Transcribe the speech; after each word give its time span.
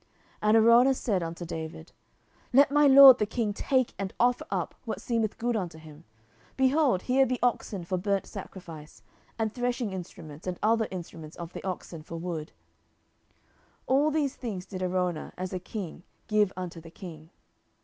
10:024:022 0.01 0.09
And 0.41 0.57
Araunah 0.57 0.93
said 0.95 1.21
unto 1.21 1.45
David, 1.45 1.91
Let 2.51 2.71
my 2.71 2.87
lord 2.87 3.19
the 3.19 3.27
king 3.27 3.53
take 3.53 3.93
and 3.99 4.15
offer 4.19 4.47
up 4.49 4.73
what 4.83 4.99
seemeth 4.99 5.37
good 5.37 5.55
unto 5.55 5.77
him: 5.77 6.05
behold, 6.57 7.03
here 7.03 7.27
be 7.27 7.37
oxen 7.43 7.83
for 7.83 7.99
burnt 7.99 8.25
sacrifice, 8.25 9.03
and 9.37 9.53
threshing 9.53 9.93
instruments 9.93 10.47
and 10.47 10.57
other 10.63 10.87
instruments 10.89 11.37
of 11.37 11.53
the 11.53 11.63
oxen 11.63 12.01
for 12.01 12.15
wood. 12.17 12.51
10:024:023 13.81 13.81
All 13.85 14.09
these 14.09 14.35
things 14.35 14.65
did 14.65 14.81
Araunah, 14.81 15.33
as 15.37 15.53
a 15.53 15.59
king, 15.59 16.01
give 16.25 16.51
unto 16.57 16.81
the 16.81 16.89
king. 16.89 17.29